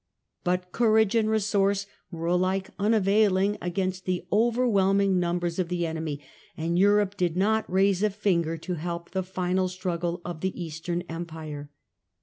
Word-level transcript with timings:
But 0.43 0.71
courage 0.71 1.13
and 1.13 1.29
resource 1.29 1.85
were 2.09 2.25
alike 2.25 2.71
un 2.79 2.95
availing 2.95 3.59
against 3.61 4.05
the 4.05 4.25
overwhelming 4.31 5.19
numbers 5.19 5.59
of 5.59 5.69
the 5.69 5.85
enemy, 5.85 6.21
and 6.57 6.79
Europe 6.79 7.15
did 7.15 7.37
not 7.37 7.71
raise 7.71 8.01
a 8.01 8.09
finger 8.09 8.57
to 8.57 8.73
help 8.73 9.11
the 9.11 9.21
final 9.21 9.67
struggle 9.67 10.19
of 10.25 10.41
the 10.41 10.59
Eastern 10.59 11.03
Empire. 11.03 11.69